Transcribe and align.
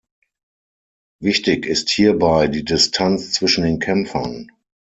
Wichtig 1.21 1.67
ist 1.67 1.89
hierbei 1.91 2.47
die 2.47 2.65
Distanz 2.65 3.33
zwischen 3.33 3.63
den 3.65 3.77
Kämpfern. 3.77 4.49